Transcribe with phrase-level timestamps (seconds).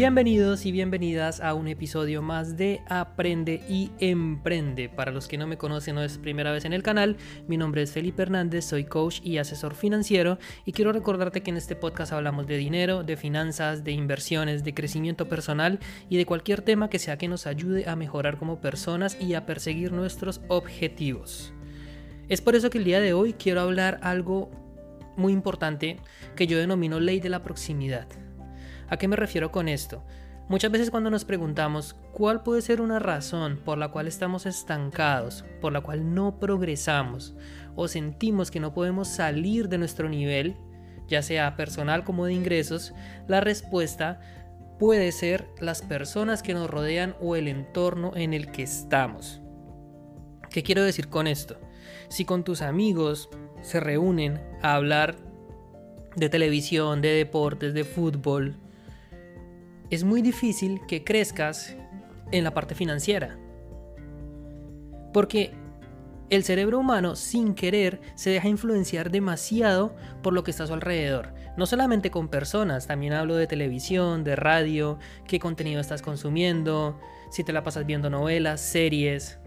[0.00, 4.88] Bienvenidos y bienvenidas a un episodio más de Aprende y Emprende.
[4.88, 7.82] Para los que no me conocen o es primera vez en el canal, mi nombre
[7.82, 12.14] es Felipe Hernández, soy coach y asesor financiero y quiero recordarte que en este podcast
[12.14, 16.98] hablamos de dinero, de finanzas, de inversiones, de crecimiento personal y de cualquier tema que
[16.98, 21.52] sea que nos ayude a mejorar como personas y a perseguir nuestros objetivos.
[22.30, 24.50] Es por eso que el día de hoy quiero hablar algo
[25.18, 25.98] muy importante
[26.36, 28.08] que yo denomino ley de la proximidad.
[28.90, 30.02] ¿A qué me refiero con esto?
[30.48, 35.44] Muchas veces cuando nos preguntamos cuál puede ser una razón por la cual estamos estancados,
[35.60, 37.36] por la cual no progresamos
[37.76, 40.56] o sentimos que no podemos salir de nuestro nivel,
[41.06, 42.92] ya sea personal como de ingresos,
[43.28, 44.18] la respuesta
[44.80, 49.40] puede ser las personas que nos rodean o el entorno en el que estamos.
[50.50, 51.60] ¿Qué quiero decir con esto?
[52.08, 53.28] Si con tus amigos
[53.62, 55.14] se reúnen a hablar
[56.16, 58.56] de televisión, de deportes, de fútbol,
[59.90, 61.76] es muy difícil que crezcas
[62.32, 63.38] en la parte financiera.
[65.12, 65.52] Porque
[66.30, 70.74] el cerebro humano sin querer se deja influenciar demasiado por lo que está a su
[70.74, 71.34] alrededor.
[71.56, 77.42] No solamente con personas, también hablo de televisión, de radio, qué contenido estás consumiendo, si
[77.42, 79.40] te la pasas viendo novelas, series.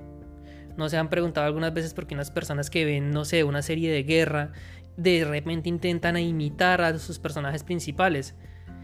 [0.75, 3.61] No se han preguntado algunas veces por qué unas personas que ven, no sé, una
[3.61, 4.51] serie de guerra,
[4.97, 8.35] de repente intentan imitar a sus personajes principales.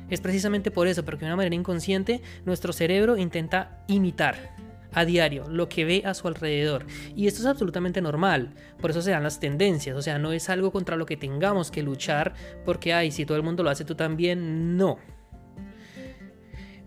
[0.09, 4.55] Es precisamente por eso, porque de una manera inconsciente nuestro cerebro intenta imitar
[4.93, 6.85] a diario lo que ve a su alrededor.
[7.15, 10.49] Y esto es absolutamente normal, por eso se dan las tendencias, o sea, no es
[10.49, 12.33] algo contra lo que tengamos que luchar
[12.65, 14.97] porque, ay, si todo el mundo lo hace, tú también, no.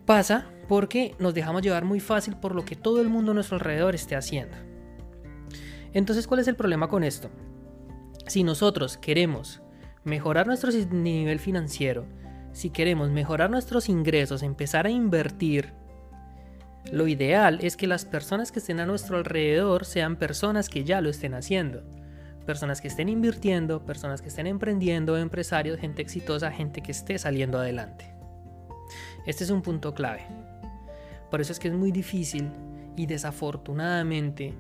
[0.04, 3.56] Pasa porque nos dejamos llevar muy fácil por lo que todo el mundo a nuestro
[3.56, 4.56] alrededor esté haciendo.
[5.92, 7.30] Entonces, ¿cuál es el problema con esto?
[8.26, 9.62] Si nosotros queremos
[10.04, 12.06] mejorar nuestro nivel financiero,
[12.52, 15.72] si queremos mejorar nuestros ingresos, empezar a invertir,
[16.90, 21.00] lo ideal es que las personas que estén a nuestro alrededor sean personas que ya
[21.00, 21.82] lo estén haciendo.
[22.44, 27.58] Personas que estén invirtiendo, personas que estén emprendiendo, empresarios, gente exitosa, gente que esté saliendo
[27.58, 28.12] adelante.
[29.26, 30.26] Este es un punto clave.
[31.30, 32.50] Por eso es que es muy difícil
[32.96, 34.52] y desafortunadamente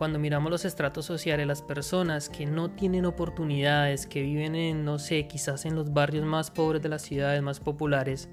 [0.00, 4.98] cuando miramos los estratos sociales, las personas que no tienen oportunidades, que viven en, no
[4.98, 8.30] sé, quizás en los barrios más pobres de las ciudades más populares,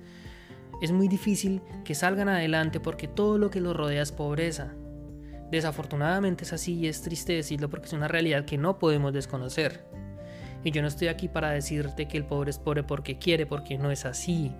[0.81, 4.75] es muy difícil que salgan adelante porque todo lo que los rodea es pobreza.
[5.51, 9.83] Desafortunadamente es así y es triste decirlo porque es una realidad que no podemos desconocer.
[10.63, 13.77] Y yo no estoy aquí para decirte que el pobre es pobre porque quiere, porque
[13.77, 14.53] no es así.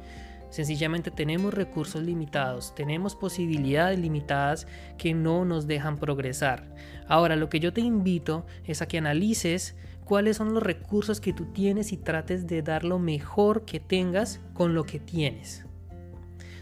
[0.49, 6.73] Sencillamente tenemos recursos limitados, tenemos posibilidades limitadas que no nos dejan progresar.
[7.07, 9.75] Ahora, lo que yo te invito es a que analices
[10.05, 14.39] cuáles son los recursos que tú tienes y trates de dar lo mejor que tengas
[14.53, 15.65] con lo que tienes.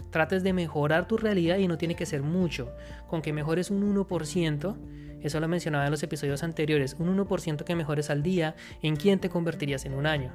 [0.10, 2.72] Trates de mejorar tu realidad y no tiene que ser mucho.
[3.08, 4.76] Con que mejores un 1%,
[5.22, 9.20] eso lo mencionaba en los episodios anteriores, un 1% que mejores al día, ¿en quién
[9.20, 10.32] te convertirías en un año?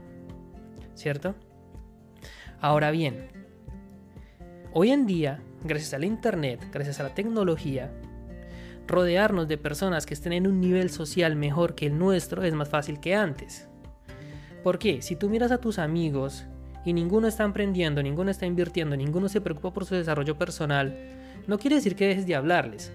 [0.94, 1.34] ¿Cierto?
[2.60, 3.39] Ahora bien,
[4.72, 7.90] Hoy en día, gracias al Internet, gracias a la tecnología,
[8.86, 12.68] rodearnos de personas que estén en un nivel social mejor que el nuestro es más
[12.68, 13.68] fácil que antes.
[14.62, 15.02] ¿Por qué?
[15.02, 16.44] Si tú miras a tus amigos
[16.84, 20.96] y ninguno está emprendiendo, ninguno está invirtiendo, ninguno se preocupa por su desarrollo personal,
[21.48, 22.92] no quiere decir que dejes de hablarles.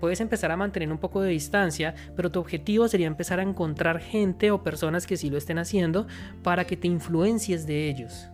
[0.00, 3.98] Puedes empezar a mantener un poco de distancia, pero tu objetivo sería empezar a encontrar
[3.98, 6.06] gente o personas que sí lo estén haciendo
[6.42, 8.28] para que te influencies de ellos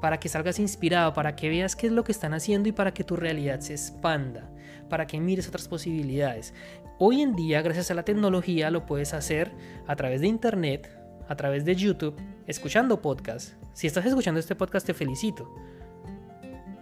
[0.00, 2.92] para que salgas inspirado, para que veas qué es lo que están haciendo y para
[2.92, 4.48] que tu realidad se expanda,
[4.88, 6.54] para que mires otras posibilidades.
[6.98, 9.52] Hoy en día, gracias a la tecnología, lo puedes hacer
[9.86, 10.90] a través de Internet,
[11.28, 12.16] a través de YouTube,
[12.46, 13.56] escuchando podcasts.
[13.72, 15.48] Si estás escuchando este podcast, te felicito.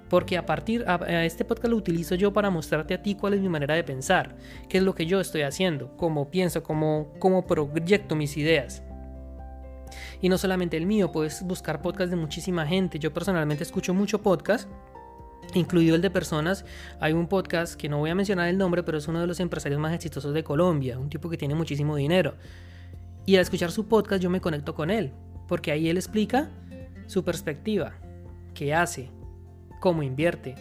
[0.08, 3.40] Porque a partir a, este podcast lo utilizo yo para mostrarte a ti cuál es
[3.40, 4.36] mi manera de pensar,
[4.68, 8.82] qué es lo que yo estoy haciendo, cómo pienso, cómo, cómo proyecto mis ideas.
[10.20, 12.98] Y no solamente el mío, puedes buscar podcasts de muchísima gente.
[12.98, 14.68] Yo personalmente escucho mucho podcast
[15.54, 16.64] incluido el de personas.
[17.00, 19.40] Hay un podcast que no voy a mencionar el nombre, pero es uno de los
[19.40, 22.34] empresarios más exitosos de Colombia, un tipo que tiene muchísimo dinero.
[23.24, 25.12] Y al escuchar su podcast yo me conecto con él,
[25.48, 26.50] porque ahí él explica
[27.06, 27.94] su perspectiva,
[28.54, 29.10] qué hace,
[29.80, 30.54] cómo invierte,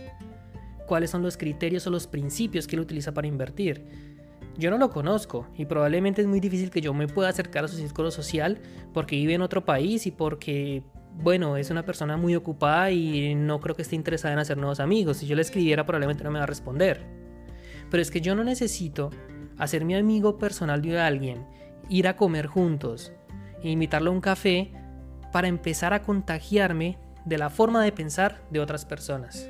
[0.87, 4.14] cuáles son los criterios o los principios que él utiliza para invertir.
[4.57, 7.67] Yo no lo conozco y probablemente es muy difícil que yo me pueda acercar a
[7.67, 8.59] su círculo social
[8.93, 13.59] porque vive en otro país y porque, bueno, es una persona muy ocupada y no
[13.59, 15.17] creo que esté interesada en hacer nuevos amigos.
[15.17, 17.05] Si yo le escribiera probablemente no me va a responder.
[17.91, 19.09] Pero es que yo no necesito
[19.57, 21.45] hacer mi amigo personal de alguien,
[21.89, 23.11] ir a comer juntos,
[23.61, 24.71] e invitarlo a un café
[25.31, 29.49] para empezar a contagiarme de la forma de pensar de otras personas.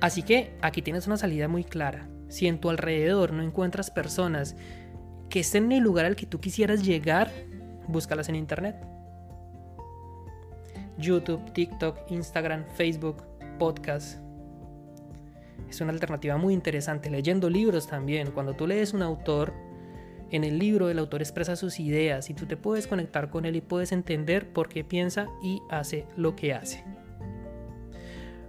[0.00, 2.08] Así que aquí tienes una salida muy clara.
[2.34, 4.56] Si en tu alrededor no encuentras personas
[5.30, 7.30] que estén en el lugar al que tú quisieras llegar,
[7.86, 8.74] búscalas en internet.
[10.98, 13.22] YouTube, TikTok, Instagram, Facebook,
[13.60, 14.18] podcast.
[15.70, 17.08] Es una alternativa muy interesante.
[17.08, 18.32] Leyendo libros también.
[18.32, 19.54] Cuando tú lees un autor,
[20.32, 23.54] en el libro el autor expresa sus ideas y tú te puedes conectar con él
[23.54, 26.82] y puedes entender por qué piensa y hace lo que hace.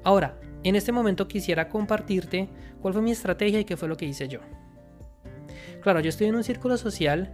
[0.03, 0.39] Ahora,
[0.69, 2.49] en este momento quisiera compartirte
[2.81, 4.39] cuál fue mi estrategia y qué fue lo que hice yo.
[5.81, 7.31] Claro, yo estoy en un círculo social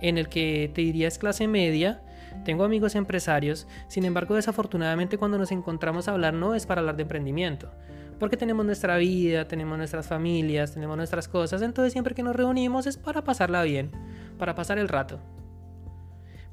[0.00, 2.02] en el que te diría es clase media,
[2.44, 6.96] tengo amigos empresarios, sin embargo desafortunadamente cuando nos encontramos a hablar no es para hablar
[6.96, 7.70] de emprendimiento,
[8.18, 12.86] porque tenemos nuestra vida, tenemos nuestras familias, tenemos nuestras cosas, entonces siempre que nos reunimos
[12.86, 13.90] es para pasarla bien,
[14.38, 15.20] para pasar el rato.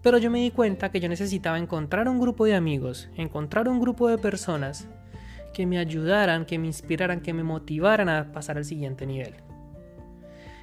[0.01, 3.79] Pero yo me di cuenta que yo necesitaba encontrar un grupo de amigos, encontrar un
[3.79, 4.87] grupo de personas
[5.53, 9.36] que me ayudaran, que me inspiraran, que me motivaran a pasar al siguiente nivel.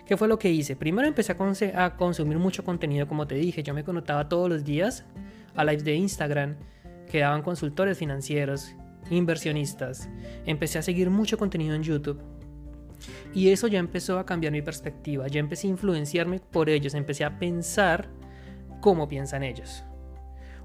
[0.06, 0.74] ¿Qué fue lo que hice?
[0.74, 1.36] Primero empecé
[1.74, 5.04] a, consumir mucho contenido, como te dije, yo me conectaba todos los días
[5.54, 6.56] a live de Instagram,
[7.10, 8.74] que daban consultores financieros,
[9.10, 10.08] inversionistas.
[10.46, 12.22] Empecé a seguir mucho contenido en YouTube.
[13.34, 17.24] Y eso ya empezó a cambiar mi perspectiva, ya empecé a influenciarme por ellos, empecé
[17.24, 18.08] a pensar
[18.80, 19.84] cómo piensan ellos.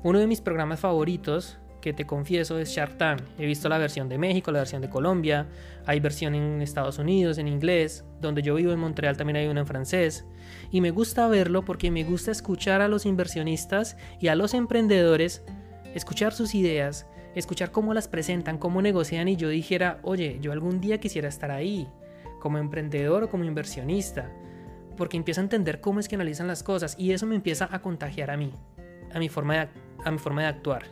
[0.04, 3.21] Uno de mis programas favoritos que te confieso es Shark Tank.
[3.38, 5.47] He visto la versión de México, la versión de Colombia,
[5.85, 9.59] hay versión en Estados Unidos, en inglés, donde yo vivo en Montreal también hay una
[9.59, 10.25] en francés.
[10.71, 15.44] Y me gusta verlo porque me gusta escuchar a los inversionistas y a los emprendedores,
[15.94, 20.79] escuchar sus ideas, escuchar cómo las presentan, cómo negocian y yo dijera, oye, yo algún
[20.79, 21.89] día quisiera estar ahí,
[22.39, 24.31] como emprendedor o como inversionista,
[24.95, 27.81] porque empiezo a entender cómo es que analizan las cosas y eso me empieza a
[27.81, 28.53] contagiar a mí,
[29.13, 29.68] a mi forma de,
[30.06, 30.83] a mi forma de actuar.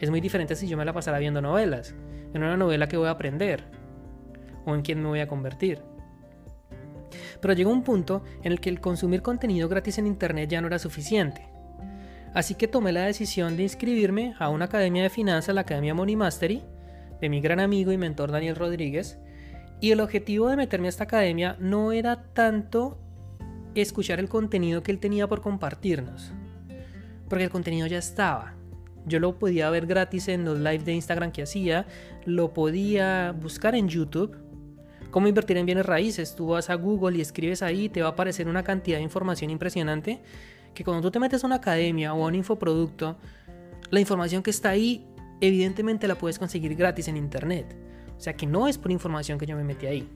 [0.00, 1.94] Es muy diferente si yo me la pasara viendo novelas.
[2.34, 3.64] En una novela que voy a aprender.
[4.64, 5.80] O en quién me voy a convertir.
[7.40, 10.66] Pero llegó un punto en el que el consumir contenido gratis en Internet ya no
[10.66, 11.48] era suficiente.
[12.34, 16.16] Así que tomé la decisión de inscribirme a una academia de finanzas, la Academia Money
[16.16, 16.62] Mastery,
[17.20, 19.18] de mi gran amigo y mentor Daniel Rodríguez.
[19.80, 22.98] Y el objetivo de meterme a esta academia no era tanto
[23.74, 26.32] escuchar el contenido que él tenía por compartirnos,
[27.28, 28.57] porque el contenido ya estaba.
[29.06, 31.86] Yo lo podía ver gratis en los live de Instagram que hacía,
[32.24, 34.36] lo podía buscar en YouTube.
[35.10, 36.34] Cómo invertir en bienes raíces.
[36.34, 39.50] Tú vas a Google y escribes ahí, te va a aparecer una cantidad de información
[39.50, 40.20] impresionante
[40.74, 43.16] que cuando tú te metes a una academia o a un infoproducto,
[43.90, 45.06] la información que está ahí,
[45.40, 47.74] evidentemente la puedes conseguir gratis en internet.
[48.16, 50.08] O sea que no es por información que yo me metí ahí.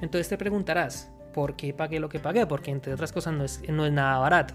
[0.00, 2.46] Entonces te preguntarás, ¿por qué pagué lo que pagué?
[2.46, 4.54] Porque entre otras cosas no es, no es nada barato.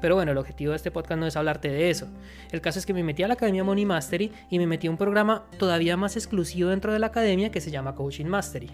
[0.00, 2.08] Pero bueno, el objetivo de este podcast no es hablarte de eso.
[2.50, 4.90] El caso es que me metí a la Academia Money Mastery y me metí a
[4.90, 8.70] un programa todavía más exclusivo dentro de la academia que se llama Coaching Mastery.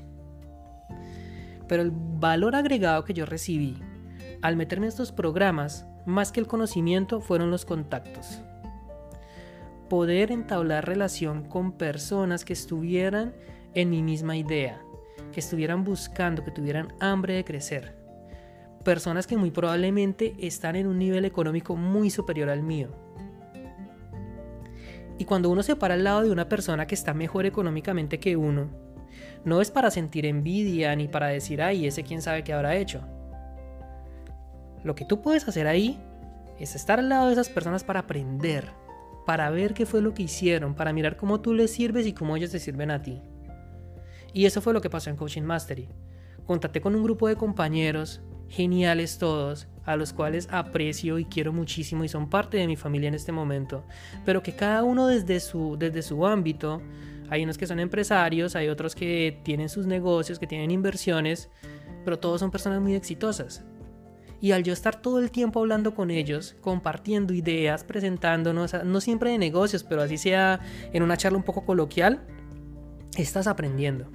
[1.69, 3.79] Pero el valor agregado que yo recibí
[4.43, 8.41] al meterme en estos programas, más que el conocimiento, fueron los contactos.
[9.89, 13.35] Poder entablar relación con personas que estuvieran
[13.75, 14.81] en mi misma idea,
[15.33, 18.00] que estuvieran buscando, que tuvieran hambre de crecer
[18.85, 22.89] personas que muy probablemente están en un nivel económico muy superior al mío.
[25.19, 28.37] Y cuando uno se para al lado de una persona que está mejor económicamente que
[28.37, 28.71] uno,
[29.45, 33.03] no es para sentir envidia ni para decir, ay, ese quién sabe qué habrá hecho.
[34.83, 36.01] Lo que tú puedes hacer ahí
[36.59, 38.71] es estar al lado de esas personas para aprender,
[39.27, 42.37] para ver qué fue lo que hicieron, para mirar cómo tú les sirves y cómo
[42.37, 43.21] ellos te sirven a ti.
[44.33, 45.89] Y eso fue lo que pasó en Coaching Mastery.
[46.47, 52.05] Contate con un grupo de compañeros geniales todos, a los cuales aprecio y quiero muchísimo
[52.05, 53.85] y son parte de mi familia en este momento,
[54.27, 56.83] pero que cada uno desde su, desde su ámbito,
[57.31, 61.49] hay unos que son empresarios, hay otros que tienen sus negocios, que tienen inversiones,
[62.05, 63.65] pero todos son personas muy exitosas.
[64.43, 69.31] Y al yo estar todo el tiempo hablando con ellos, compartiendo ideas, presentándonos, no siempre
[69.31, 70.61] de negocios, pero así sea
[70.93, 72.21] en una charla un poco coloquial,
[73.17, 74.11] estás aprendiendo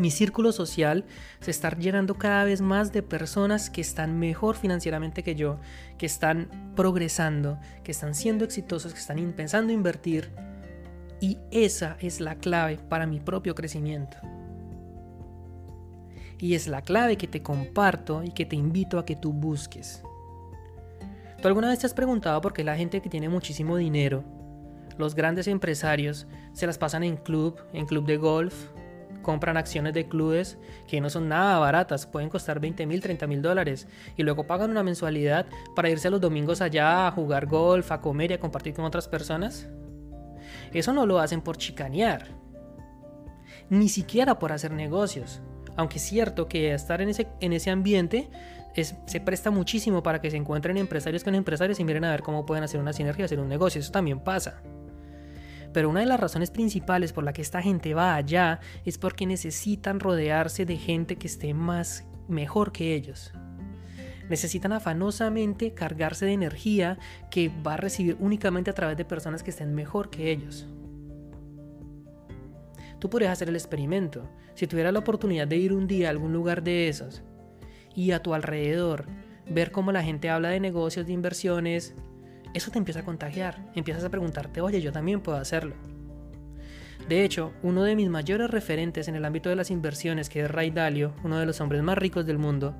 [0.00, 1.04] mi círculo social
[1.40, 5.58] se está llenando cada vez más de personas que están mejor financieramente que yo,
[5.98, 10.30] que están progresando, que están siendo exitosos, que están pensando invertir.
[11.20, 14.16] Y esa es la clave para mi propio crecimiento.
[16.38, 20.02] Y es la clave que te comparto y que te invito a que tú busques.
[21.42, 24.24] ¿Tú alguna vez te has preguntado por qué la gente que tiene muchísimo dinero,
[24.96, 28.54] los grandes empresarios, se las pasan en club, en club de golf,
[29.22, 33.42] compran acciones de clubes que no son nada baratas, pueden costar 20 mil, 30 mil
[33.42, 38.00] dólares, y luego pagan una mensualidad para irse los domingos allá a jugar golf, a
[38.00, 39.68] comer y a compartir con otras personas.
[40.72, 42.28] Eso no lo hacen por chicanear,
[43.68, 45.40] ni siquiera por hacer negocios.
[45.76, 48.28] Aunque es cierto que estar en ese, en ese ambiente
[48.74, 52.46] se presta muchísimo para que se encuentren empresarios con empresarios y miren a ver cómo
[52.46, 53.80] pueden hacer una sinergia hacer un negocio.
[53.80, 54.62] Eso también pasa.
[55.72, 59.26] Pero una de las razones principales por la que esta gente va allá es porque
[59.26, 63.32] necesitan rodearse de gente que esté más mejor que ellos.
[64.28, 66.98] Necesitan afanosamente cargarse de energía
[67.30, 70.66] que va a recibir únicamente a través de personas que estén mejor que ellos.
[73.00, 74.28] Tú podrías hacer el experimento.
[74.54, 77.22] Si tuvieras la oportunidad de ir un día a algún lugar de esos
[77.94, 79.06] y a tu alrededor
[79.48, 81.94] ver cómo la gente habla de negocios, de inversiones,
[82.54, 83.58] eso te empieza a contagiar.
[83.74, 85.74] Empiezas a preguntarte, oye, yo también puedo hacerlo.
[87.08, 90.50] De hecho, uno de mis mayores referentes en el ámbito de las inversiones, que es
[90.50, 92.76] Ray Dalio, uno de los hombres más ricos del mundo,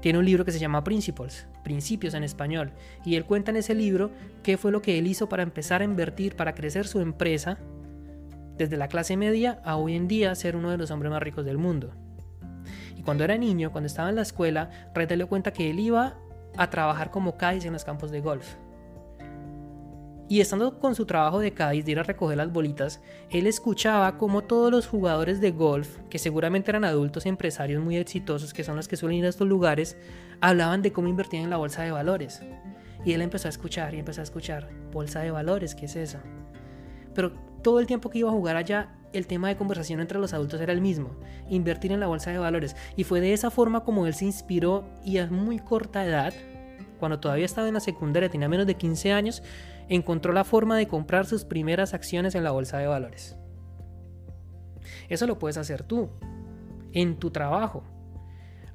[0.00, 2.72] tiene un libro que se llama Principles, Principios en español,
[3.04, 5.84] y él cuenta en ese libro qué fue lo que él hizo para empezar a
[5.84, 7.58] invertir, para crecer su empresa,
[8.56, 11.44] desde la clase media a hoy en día ser uno de los hombres más ricos
[11.44, 11.92] del mundo.
[12.96, 16.16] Y cuando era niño, cuando estaba en la escuela, Ray Dalio cuenta que él iba
[16.56, 18.54] a trabajar como Cádiz en los campos de golf.
[20.30, 24.16] Y estando con su trabajo de Cádiz de ir a recoger las bolitas, él escuchaba
[24.16, 28.76] como todos los jugadores de golf, que seguramente eran adultos empresarios muy exitosos, que son
[28.76, 29.96] los que suelen ir a estos lugares,
[30.40, 32.42] hablaban de cómo invertían en la bolsa de valores.
[33.04, 36.18] Y él empezó a escuchar y empezó a escuchar, bolsa de valores, ¿qué es eso?
[37.12, 40.32] Pero todo el tiempo que iba a jugar allá, el tema de conversación entre los
[40.32, 41.10] adultos era el mismo,
[41.48, 42.76] invertir en la bolsa de valores.
[42.94, 46.32] Y fue de esa forma como él se inspiró y a muy corta edad,
[47.00, 49.42] cuando todavía estaba en la secundaria, tenía menos de 15 años,
[49.88, 53.36] encontró la forma de comprar sus primeras acciones en la bolsa de valores.
[55.08, 56.10] Eso lo puedes hacer tú,
[56.92, 57.82] en tu trabajo.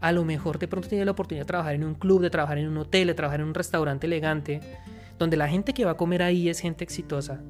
[0.02, 2.58] A lo mejor de pronto tienes la oportunidad de trabajar en un club, de trabajar
[2.58, 4.60] en un hotel, de trabajar en un restaurante elegante,
[5.18, 7.42] donde la gente que va a comer ahí es gente exitosa.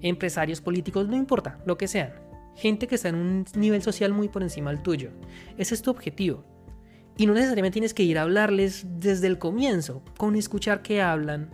[0.00, 2.12] Empresarios políticos, no importa, lo que sean.
[2.54, 5.10] Gente que está en un nivel social muy por encima del tuyo.
[5.58, 6.44] Ese es tu objetivo.
[7.16, 11.48] Y no necesariamente tienes que ir a hablarles desde el comienzo, con escuchar qué hablan,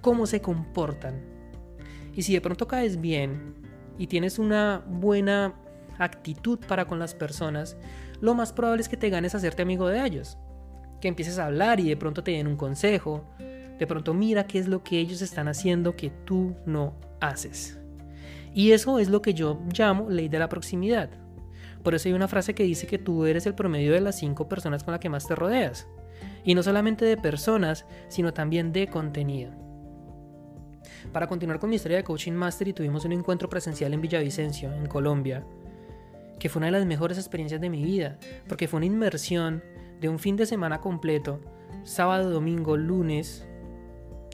[0.00, 1.22] cómo se comportan.
[2.14, 3.54] Y si de pronto caes bien
[3.98, 5.54] y tienes una buena
[5.98, 7.76] actitud para con las personas,
[8.20, 10.38] lo más probable es que te ganes a hacerte amigo de ellos.
[11.00, 13.24] Que empieces a hablar y de pronto te den un consejo.
[13.78, 17.78] De pronto mira qué es lo que ellos están haciendo que tú no haces.
[18.54, 21.10] Y eso es lo que yo llamo ley de la proximidad.
[21.84, 24.48] Por eso hay una frase que dice que tú eres el promedio de las cinco
[24.48, 25.86] personas con las que más te rodeas.
[26.42, 29.52] Y no solamente de personas, sino también de contenido.
[31.12, 34.72] Para continuar con mi historia de Coaching Master y tuvimos un encuentro presencial en Villavicencio,
[34.72, 35.44] en Colombia,
[36.38, 39.62] que fue una de las mejores experiencias de mi vida, porque fue una inmersión
[40.00, 41.40] de un fin de semana completo,
[41.84, 43.46] sábado, domingo, lunes,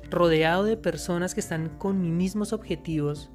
[0.08, 3.30] rodeado de personas que están con mis mismos objetivos,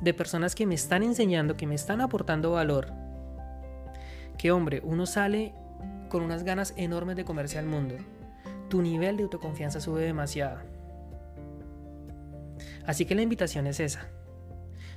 [0.00, 3.05] de personas que me están enseñando, que me están aportando valor.
[4.38, 5.54] Que hombre, uno sale
[6.08, 7.96] con unas ganas enormes de comerse al mundo.
[8.68, 10.58] Tu nivel de autoconfianza sube demasiado.
[12.86, 14.08] Así que la invitación es esa.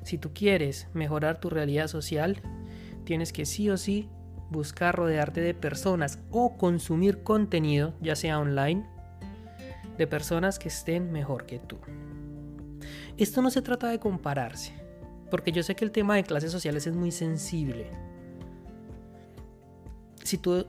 [0.04, 2.42] Si tú quieres mejorar tu realidad social,
[3.04, 4.10] tienes que sí o sí
[4.50, 8.86] buscar rodearte de personas o consumir contenido, ya sea online,
[9.98, 11.78] de personas que estén mejor que tú.
[13.18, 14.74] Esto no se trata de compararse,
[15.30, 17.92] porque yo sé que el tema de clases sociales es muy sensible.
[20.30, 20.68] Si tú,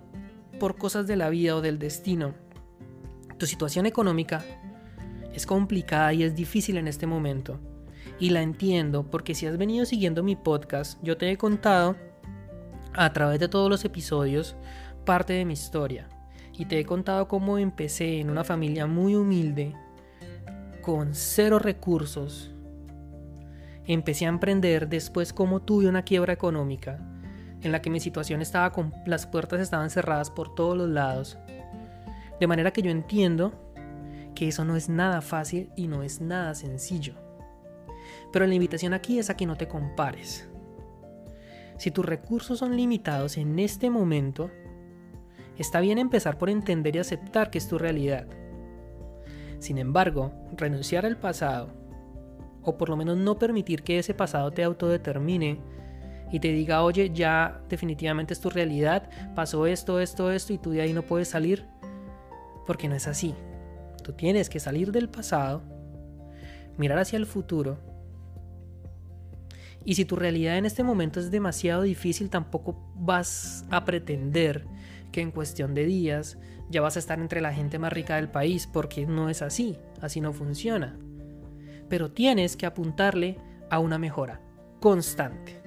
[0.59, 2.33] por cosas de la vida o del destino,
[3.37, 4.43] tu situación económica
[5.35, 7.61] es complicada y es difícil en este momento.
[8.19, 11.95] Y la entiendo porque si has venido siguiendo mi podcast, yo te he contado
[12.95, 14.57] a través de todos los episodios
[15.05, 16.09] parte de mi historia.
[16.57, 19.75] Y te he contado cómo empecé en una familia muy humilde,
[20.81, 22.51] con cero recursos.
[23.85, 27.10] Empecé a emprender después cómo tuve una quiebra económica,
[27.63, 31.39] en la que mi situación estaba con las puertas estaban cerradas por todos los lados.
[32.39, 33.53] De manera que yo entiendo
[34.35, 37.15] que eso no es nada fácil y no es nada sencillo.
[38.33, 40.49] Pero la invitación aquí es a que no te compares.
[41.77, 44.51] Si tus recursos son limitados en este momento,
[45.59, 48.27] está bien empezar por entender y aceptar que es tu realidad.
[49.59, 51.69] Sin embargo, renunciar al pasado,
[52.63, 55.61] o por lo menos no permitir que ese pasado te autodetermine,
[56.31, 60.71] y te diga, oye, ya definitivamente es tu realidad, pasó esto, esto, esto y tú
[60.71, 61.67] de ahí no puedes salir,
[62.67, 63.35] porque no es así.
[64.03, 65.63] Tú tienes que salir del pasado,
[66.77, 67.79] mirar hacia el futuro.
[69.85, 74.67] Y si tu realidad en este momento es demasiado difícil, tampoco vas a pretender
[75.11, 78.29] que en cuestión de días ya vas a estar entre la gente más rica del
[78.29, 80.97] país, porque no es así, así no funciona.
[81.89, 83.39] Pero tienes que apuntarle
[83.71, 84.41] a una mejora
[84.81, 85.60] constante.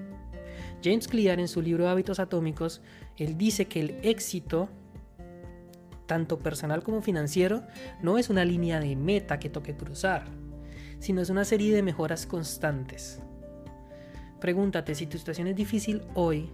[0.83, 2.81] James Clear en su libro Hábitos Atómicos,
[3.17, 4.67] él dice que el éxito,
[6.05, 7.63] tanto personal como financiero,
[8.01, 10.25] no es una línea de meta que toque cruzar,
[10.99, 13.21] sino es una serie de mejoras constantes.
[14.41, 16.51] Pregúntate si tu situación es difícil hoy,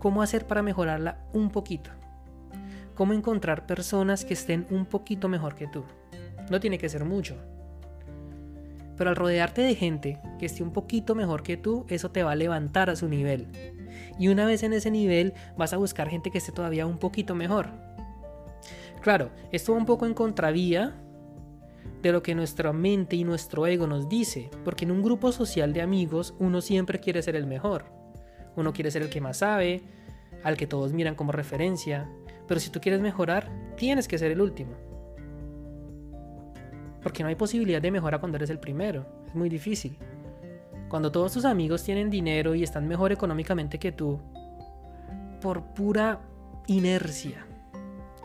[0.00, 1.90] ¿cómo hacer para mejorarla un poquito?
[2.96, 5.84] ¿Cómo encontrar personas que estén un poquito mejor que tú?
[6.50, 7.36] No tiene que ser mucho,
[8.98, 12.32] pero al rodearte de gente que esté un poquito mejor que tú, eso te va
[12.32, 13.46] a levantar a su nivel.
[14.18, 17.36] Y una vez en ese nivel vas a buscar gente que esté todavía un poquito
[17.36, 17.70] mejor.
[19.00, 20.96] Claro, esto va un poco en contravía
[22.02, 25.72] de lo que nuestra mente y nuestro ego nos dice, porque en un grupo social
[25.72, 27.86] de amigos uno siempre quiere ser el mejor.
[28.56, 29.82] Uno quiere ser el que más sabe,
[30.42, 32.10] al que todos miran como referencia,
[32.48, 34.87] pero si tú quieres mejorar, tienes que ser el último.
[37.02, 39.06] Porque no hay posibilidad de mejora cuando eres el primero.
[39.26, 39.96] Es muy difícil.
[40.88, 44.20] Cuando todos tus amigos tienen dinero y están mejor económicamente que tú,
[45.40, 46.20] por pura
[46.66, 47.46] inercia,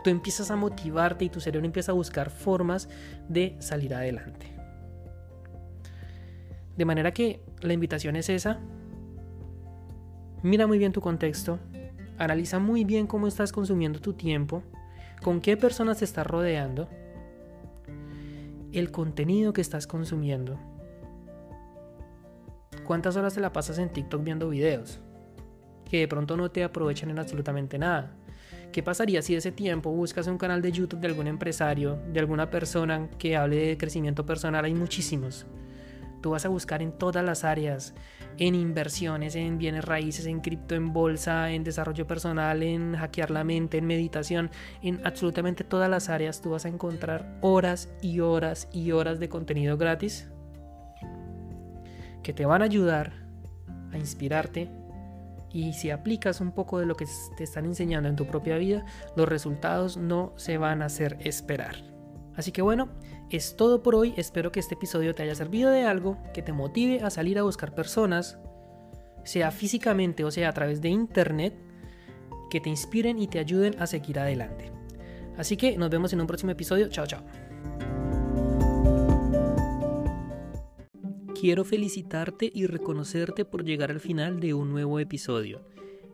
[0.04, 2.88] tú empiezas a motivarte y tu cerebro empieza a buscar formas
[3.28, 4.48] de salir adelante.
[6.78, 8.60] De manera que la invitación es esa.
[10.42, 11.60] Mira muy bien tu contexto,
[12.18, 14.64] analiza muy bien cómo estás consumiendo tu tiempo,
[15.22, 16.90] con qué personas te estás rodeando
[18.74, 20.60] el contenido que estás consumiendo.
[22.86, 25.00] ¿Cuántas horas te la pasas en TikTok viendo videos?
[25.90, 28.16] Que de pronto no te aprovechan en absolutamente nada.
[28.72, 32.50] ¿Qué pasaría si ese tiempo buscas un canal de YouTube de algún empresario, de alguna
[32.50, 34.66] persona que hable de crecimiento personal?
[34.66, 35.46] Hay muchísimos.
[36.24, 37.94] Tú vas a buscar en todas las áreas,
[38.38, 43.44] en inversiones, en bienes raíces, en cripto, en bolsa, en desarrollo personal, en hackear la
[43.44, 44.50] mente, en meditación,
[44.82, 49.28] en absolutamente todas las áreas tú vas a encontrar horas y horas y horas de
[49.28, 50.30] contenido gratis
[52.24, 53.12] que te van a ayudar
[53.92, 54.72] a inspirarte
[55.52, 57.06] y si aplicas un poco de lo que
[57.36, 58.86] te están enseñando en tu propia vida,
[59.18, 61.76] los resultados no se van a hacer esperar.
[62.36, 62.88] Así que bueno,
[63.38, 66.54] es todo por hoy, espero que este episodio te haya servido de algo, que te
[66.54, 68.38] motive a salir a buscar personas,
[69.24, 71.54] sea físicamente o sea a través de internet,
[72.50, 74.72] que te inspiren y te ayuden a seguir adelante.
[75.38, 77.24] Así que nos vemos en un próximo episodio, chao chao.
[81.40, 85.62] Quiero felicitarte y reconocerte por llegar al final de un nuevo episodio.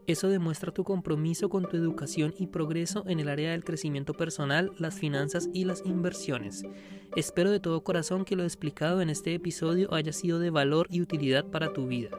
[0.10, 4.72] Eso demuestra tu compromiso con tu educación y progreso en el área del crecimiento personal,
[4.80, 6.63] las finanzas y las inversiones.
[7.15, 11.02] Espero de todo corazón que lo explicado en este episodio haya sido de valor y
[11.02, 12.10] utilidad para tu vida.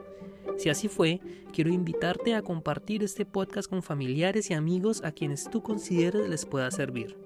[0.57, 1.18] Si así fue,
[1.53, 6.46] quiero invitarte a compartir este podcast con familiares y amigos a quienes tú consideres les
[6.46, 7.18] pueda servir.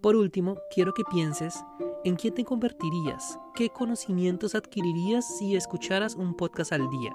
[0.00, 1.62] Por último, quiero que pienses
[2.06, 7.14] en quién te convertirías, qué conocimientos adquirirías si escucharas un podcast al día.